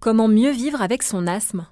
Comment 0.00 0.28
mieux 0.28 0.50
vivre 0.50 0.82
avec 0.82 1.02
son 1.02 1.26
asthme? 1.26 1.66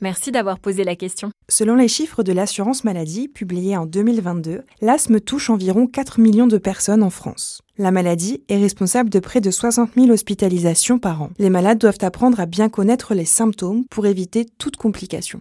Merci 0.00 0.30
d'avoir 0.30 0.60
posé 0.60 0.84
la 0.84 0.94
question. 0.94 1.30
Selon 1.48 1.74
les 1.74 1.88
chiffres 1.88 2.22
de 2.22 2.32
l'assurance 2.32 2.84
maladie 2.84 3.26
publiés 3.26 3.76
en 3.76 3.84
2022, 3.84 4.62
l'asthme 4.80 5.18
touche 5.18 5.50
environ 5.50 5.86
4 5.88 6.20
millions 6.20 6.46
de 6.46 6.58
personnes 6.58 7.02
en 7.02 7.10
France. 7.10 7.62
La 7.78 7.90
maladie 7.90 8.44
est 8.48 8.58
responsable 8.58 9.10
de 9.10 9.18
près 9.18 9.40
de 9.40 9.50
60 9.50 9.90
000 9.96 10.10
hospitalisations 10.10 10.98
par 10.98 11.22
an. 11.22 11.30
Les 11.38 11.50
malades 11.50 11.78
doivent 11.78 11.98
apprendre 12.02 12.38
à 12.38 12.46
bien 12.46 12.68
connaître 12.68 13.14
les 13.14 13.24
symptômes 13.24 13.84
pour 13.90 14.06
éviter 14.06 14.46
toute 14.58 14.76
complication. 14.76 15.40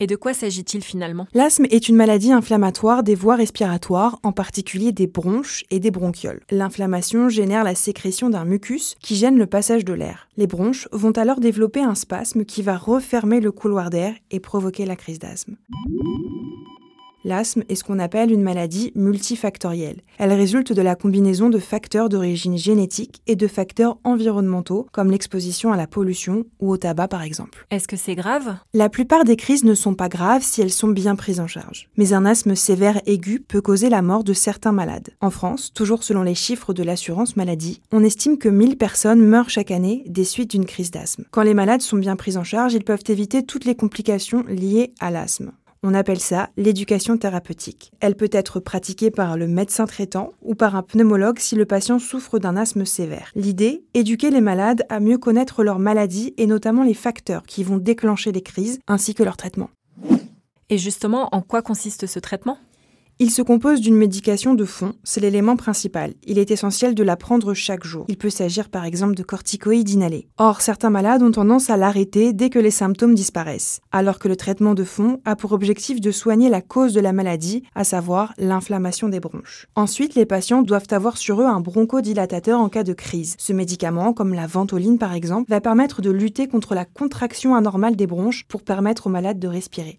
Et 0.00 0.06
de 0.06 0.14
quoi 0.14 0.32
s'agit-il 0.32 0.84
finalement? 0.84 1.26
L'asthme 1.34 1.66
est 1.70 1.88
une 1.88 1.96
maladie 1.96 2.30
inflammatoire 2.30 3.02
des 3.02 3.16
voies 3.16 3.34
respiratoires, 3.34 4.20
en 4.22 4.30
particulier 4.30 4.92
des 4.92 5.08
bronches 5.08 5.64
et 5.72 5.80
des 5.80 5.90
bronchioles. 5.90 6.40
L'inflammation 6.52 7.28
génère 7.28 7.64
la 7.64 7.74
sécrétion 7.74 8.30
d'un 8.30 8.44
mucus 8.44 8.94
qui 9.00 9.16
gêne 9.16 9.36
le 9.36 9.46
passage 9.46 9.84
de 9.84 9.92
l'air. 9.92 10.28
Les 10.36 10.46
bronches 10.46 10.86
vont 10.92 11.10
alors 11.10 11.40
développer 11.40 11.80
un 11.80 11.96
spasme 11.96 12.44
qui 12.44 12.62
va 12.62 12.76
refermer 12.76 13.40
le 13.40 13.50
couloir 13.50 13.90
d'air 13.90 14.14
et 14.30 14.38
provoquer 14.38 14.86
la 14.86 14.94
crise 14.94 15.18
d'asthme. 15.18 15.56
L'asthme 17.28 17.62
est 17.68 17.74
ce 17.74 17.84
qu'on 17.84 17.98
appelle 17.98 18.32
une 18.32 18.40
maladie 18.40 18.90
multifactorielle. 18.94 20.00
Elle 20.16 20.32
résulte 20.32 20.72
de 20.72 20.80
la 20.80 20.94
combinaison 20.94 21.50
de 21.50 21.58
facteurs 21.58 22.08
d'origine 22.08 22.56
génétique 22.56 23.20
et 23.26 23.36
de 23.36 23.46
facteurs 23.46 23.98
environnementaux, 24.02 24.86
comme 24.92 25.10
l'exposition 25.10 25.70
à 25.70 25.76
la 25.76 25.86
pollution 25.86 26.46
ou 26.58 26.70
au 26.70 26.78
tabac 26.78 27.08
par 27.08 27.20
exemple. 27.20 27.66
Est-ce 27.70 27.86
que 27.86 27.98
c'est 27.98 28.14
grave? 28.14 28.56
La 28.72 28.88
plupart 28.88 29.24
des 29.24 29.36
crises 29.36 29.64
ne 29.64 29.74
sont 29.74 29.92
pas 29.92 30.08
graves 30.08 30.42
si 30.42 30.62
elles 30.62 30.72
sont 30.72 30.88
bien 30.88 31.16
prises 31.16 31.38
en 31.38 31.46
charge. 31.46 31.90
Mais 31.98 32.14
un 32.14 32.24
asthme 32.24 32.54
sévère 32.54 33.02
aigu 33.04 33.40
peut 33.46 33.60
causer 33.60 33.90
la 33.90 34.00
mort 34.00 34.24
de 34.24 34.32
certains 34.32 34.72
malades. 34.72 35.10
En 35.20 35.28
France, 35.28 35.70
toujours 35.74 36.04
selon 36.04 36.22
les 36.22 36.34
chiffres 36.34 36.72
de 36.72 36.82
l'assurance 36.82 37.36
maladie, 37.36 37.82
on 37.92 38.04
estime 38.04 38.38
que 38.38 38.48
1000 38.48 38.78
personnes 38.78 39.20
meurent 39.20 39.50
chaque 39.50 39.70
année 39.70 40.02
des 40.06 40.24
suites 40.24 40.52
d'une 40.52 40.64
crise 40.64 40.90
d'asthme. 40.90 41.24
Quand 41.30 41.42
les 41.42 41.52
malades 41.52 41.82
sont 41.82 41.98
bien 41.98 42.16
pris 42.16 42.38
en 42.38 42.44
charge, 42.44 42.72
ils 42.72 42.84
peuvent 42.84 43.04
éviter 43.08 43.42
toutes 43.42 43.66
les 43.66 43.74
complications 43.74 44.44
liées 44.48 44.94
à 44.98 45.10
l'asthme. 45.10 45.52
On 45.84 45.94
appelle 45.94 46.18
ça 46.18 46.50
l'éducation 46.56 47.16
thérapeutique. 47.16 47.92
Elle 48.00 48.16
peut 48.16 48.30
être 48.32 48.58
pratiquée 48.58 49.12
par 49.12 49.36
le 49.36 49.46
médecin 49.46 49.86
traitant 49.86 50.32
ou 50.42 50.56
par 50.56 50.74
un 50.74 50.82
pneumologue 50.82 51.38
si 51.38 51.54
le 51.54 51.66
patient 51.66 52.00
souffre 52.00 52.40
d'un 52.40 52.56
asthme 52.56 52.84
sévère. 52.84 53.30
L'idée, 53.36 53.84
éduquer 53.94 54.30
les 54.30 54.40
malades 54.40 54.84
à 54.88 54.98
mieux 54.98 55.18
connaître 55.18 55.62
leur 55.62 55.78
maladie 55.78 56.34
et 56.36 56.46
notamment 56.46 56.82
les 56.82 56.94
facteurs 56.94 57.44
qui 57.44 57.62
vont 57.62 57.78
déclencher 57.78 58.32
les 58.32 58.42
crises 58.42 58.80
ainsi 58.88 59.14
que 59.14 59.22
leur 59.22 59.36
traitement. 59.36 59.70
Et 60.68 60.78
justement, 60.78 61.28
en 61.32 61.42
quoi 61.42 61.62
consiste 61.62 62.06
ce 62.06 62.18
traitement? 62.18 62.58
Il 63.20 63.32
se 63.32 63.42
compose 63.42 63.80
d'une 63.80 63.96
médication 63.96 64.54
de 64.54 64.64
fond, 64.64 64.92
c'est 65.02 65.20
l'élément 65.20 65.56
principal. 65.56 66.14
Il 66.24 66.38
est 66.38 66.52
essentiel 66.52 66.94
de 66.94 67.02
la 67.02 67.16
prendre 67.16 67.52
chaque 67.52 67.84
jour. 67.84 68.04
Il 68.06 68.16
peut 68.16 68.30
s'agir 68.30 68.68
par 68.68 68.84
exemple 68.84 69.16
de 69.16 69.24
corticoïdes 69.24 69.90
inhalés. 69.90 70.28
Or, 70.38 70.60
certains 70.60 70.90
malades 70.90 71.22
ont 71.22 71.32
tendance 71.32 71.68
à 71.68 71.76
l'arrêter 71.76 72.32
dès 72.32 72.48
que 72.48 72.60
les 72.60 72.70
symptômes 72.70 73.16
disparaissent, 73.16 73.80
alors 73.90 74.20
que 74.20 74.28
le 74.28 74.36
traitement 74.36 74.74
de 74.74 74.84
fond 74.84 75.20
a 75.24 75.34
pour 75.34 75.50
objectif 75.50 76.00
de 76.00 76.12
soigner 76.12 76.48
la 76.48 76.60
cause 76.60 76.92
de 76.92 77.00
la 77.00 77.12
maladie, 77.12 77.64
à 77.74 77.82
savoir 77.82 78.34
l'inflammation 78.38 79.08
des 79.08 79.20
bronches. 79.20 79.66
Ensuite, 79.74 80.14
les 80.14 80.26
patients 80.26 80.62
doivent 80.62 80.86
avoir 80.92 81.16
sur 81.16 81.42
eux 81.42 81.46
un 81.46 81.60
bronchodilatateur 81.60 82.60
en 82.60 82.68
cas 82.68 82.84
de 82.84 82.92
crise. 82.92 83.34
Ce 83.38 83.52
médicament, 83.52 84.12
comme 84.12 84.32
la 84.32 84.46
ventoline 84.46 84.98
par 84.98 85.12
exemple, 85.12 85.50
va 85.50 85.60
permettre 85.60 86.02
de 86.02 86.10
lutter 86.10 86.46
contre 86.46 86.76
la 86.76 86.84
contraction 86.84 87.56
anormale 87.56 87.96
des 87.96 88.06
bronches 88.06 88.44
pour 88.44 88.62
permettre 88.62 89.08
aux 89.08 89.10
malades 89.10 89.40
de 89.40 89.48
respirer. 89.48 89.98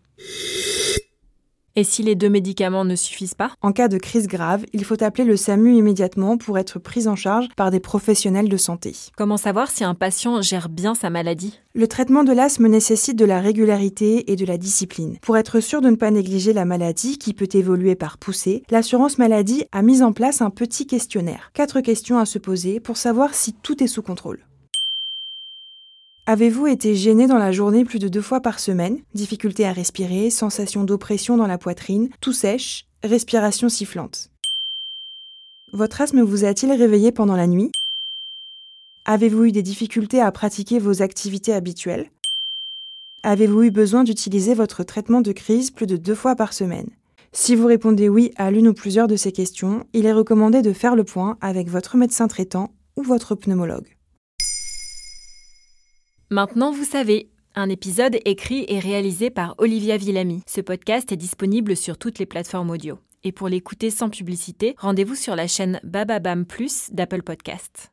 Et 1.80 1.86
si 1.86 2.04
les 2.04 2.16
deux 2.16 2.28
médicaments 2.28 2.84
ne 2.84 2.98
suffisent 2.98 3.36
pas 3.36 3.54
En 3.62 3.72
cas 3.72 3.88
de 3.88 3.98
crise 3.98 4.28
grave, 4.28 4.66
il 4.74 4.84
faut 4.84 5.02
appeler 5.02 5.24
le 5.24 5.38
SAMU 5.38 5.78
immédiatement 5.78 6.38
pour 6.38 6.58
être 6.58 6.78
pris 6.78 7.08
en 7.08 7.16
charge 7.16 7.48
par 7.56 7.72
des 7.72 7.80
professionnels 7.80 8.50
de 8.50 8.58
santé. 8.58 8.94
Comment 9.16 9.38
savoir 9.38 9.72
si 9.72 9.86
un 9.86 9.96
patient 9.96 10.42
gère 10.42 10.68
bien 10.68 10.94
sa 10.94 11.10
maladie? 11.10 11.58
Le 11.74 11.88
traitement 11.88 12.26
de 12.26 12.34
l'asthme 12.34 12.68
nécessite 12.68 13.16
de 13.16 13.24
la 13.24 13.40
régularité 13.40 14.30
et 14.30 14.36
de 14.36 14.46
la 14.46 14.58
discipline. 14.58 15.20
Pour 15.22 15.38
être 15.38 15.62
sûr 15.62 15.80
de 15.80 15.90
ne 15.90 15.96
pas 15.96 16.12
négliger 16.12 16.52
la 16.52 16.66
maladie 16.66 17.18
qui 17.18 17.34
peut 17.34 17.48
évoluer 17.54 17.96
par 17.96 18.18
poussée, 18.18 18.62
l'assurance 18.70 19.18
maladie 19.18 19.64
a 19.72 19.82
mis 19.82 20.04
en 20.04 20.12
place 20.12 20.42
un 20.42 20.50
petit 20.50 20.86
questionnaire. 20.86 21.50
Quatre 21.54 21.80
questions 21.80 22.20
à 22.20 22.26
se 22.26 22.40
poser 22.40 22.82
pour 22.82 22.98
savoir 22.98 23.34
si 23.34 23.54
tout 23.54 23.82
est 23.82 23.88
sous 23.88 24.02
contrôle. 24.02 24.49
Avez-vous 26.32 26.68
été 26.68 26.94
gêné 26.94 27.26
dans 27.26 27.40
la 27.40 27.52
journée 27.52 27.84
plus 27.84 27.98
de 27.98 28.08
deux 28.08 28.22
fois 28.22 28.40
par 28.40 28.60
semaine? 28.60 29.00
Difficulté 29.16 29.66
à 29.66 29.74
respirer, 29.74 30.30
sensation 30.30 30.84
d'oppression 30.84 31.38
dans 31.38 31.48
la 31.48 31.58
poitrine, 31.58 32.10
tout 32.22 32.34
sèche, 32.34 32.86
respiration 33.04 33.68
sifflante. 33.68 34.30
Votre 35.74 36.02
asthme 36.02 36.22
vous 36.22 36.46
a-t-il 36.46 36.72
réveillé 36.72 37.12
pendant 37.12 37.36
la 37.36 37.48
nuit? 37.48 37.72
Avez-vous 39.06 39.46
eu 39.46 39.52
des 39.52 39.64
difficultés 39.64 40.22
à 40.22 40.32
pratiquer 40.32 40.78
vos 40.78 41.02
activités 41.02 41.52
habituelles? 41.52 42.12
Avez-vous 43.24 43.64
eu 43.64 43.72
besoin 43.72 44.04
d'utiliser 44.04 44.54
votre 44.54 44.84
traitement 44.84 45.22
de 45.22 45.32
crise 45.32 45.72
plus 45.72 45.88
de 45.88 45.98
deux 45.98 46.14
fois 46.14 46.36
par 46.36 46.54
semaine? 46.54 46.92
Si 47.32 47.56
vous 47.56 47.66
répondez 47.66 48.08
oui 48.08 48.34
à 48.36 48.52
l'une 48.52 48.68
ou 48.68 48.76
plusieurs 48.76 49.08
de 49.08 49.16
ces 49.16 49.32
questions, 49.32 49.84
il 49.94 50.06
est 50.06 50.14
recommandé 50.14 50.62
de 50.62 50.74
faire 50.74 50.96
le 50.96 51.06
point 51.06 51.40
avec 51.42 51.70
votre 51.70 51.98
médecin 51.98 52.28
traitant 52.28 52.70
ou 52.96 53.02
votre 53.02 53.34
pneumologue. 53.34 53.99
Maintenant, 56.32 56.72
vous 56.72 56.84
savez. 56.84 57.32
Un 57.56 57.70
épisode 57.70 58.20
écrit 58.24 58.64
et 58.68 58.78
réalisé 58.78 59.32
par 59.32 59.56
Olivia 59.58 59.98
Villamy. 59.98 60.44
Ce 60.46 60.62
podcast 60.62 61.12
est 61.12 61.18
disponible 61.18 61.76
sur 61.76 61.98
toutes 61.98 62.20
les 62.20 62.28
plateformes 62.28 62.70
audio. 62.70 63.00
Et 63.24 63.32
pour 63.32 63.50
l'écouter 63.50 63.90
sans 63.90 64.12
publicité, 64.12 64.76
rendez-vous 64.78 65.16
sur 65.16 65.36
la 65.36 65.48
chaîne 65.48 65.80
Bababam 65.84 66.46
Plus 66.46 66.92
d'Apple 66.92 67.24
Podcast. 67.24 67.92